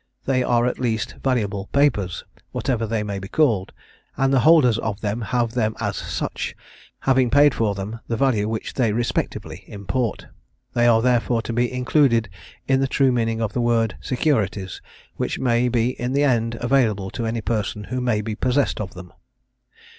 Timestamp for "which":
8.49-8.73, 15.17-15.37